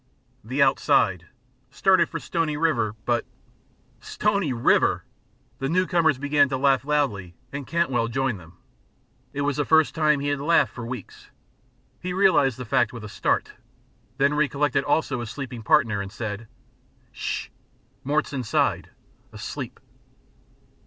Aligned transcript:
"The 0.43 0.63
'outside.' 0.63 1.27
Started 1.69 2.09
for 2.09 2.19
Stony 2.19 2.57
River, 2.57 2.95
but" 3.05 3.23
"Stony 4.15 4.51
River!" 4.51 5.03
The 5.59 5.69
newcomers 5.69 6.17
began 6.17 6.49
to 6.49 6.57
laugh 6.57 6.83
loudly 6.83 7.35
and 7.51 7.67
Cantwell 7.67 8.07
joined 8.07 8.39
them. 8.39 8.53
It 9.31 9.41
was 9.41 9.57
the 9.57 9.63
first 9.63 9.93
time 9.93 10.19
he 10.19 10.29
had 10.29 10.39
laughed 10.39 10.73
for 10.73 10.87
weeks. 10.87 11.29
He 11.99 12.13
realized 12.13 12.57
the 12.57 12.65
fact 12.65 12.91
with 12.91 13.03
a 13.03 13.09
start, 13.09 13.53
then 14.17 14.33
recollected 14.33 14.83
also 14.83 15.19
his 15.19 15.29
sleeping 15.29 15.61
partner, 15.61 16.01
and 16.01 16.11
said: 16.11 16.47
"Sh 17.11 17.45
h! 17.45 17.51
Mort's 18.03 18.33
inside, 18.33 18.89
asleep!" 19.31 19.79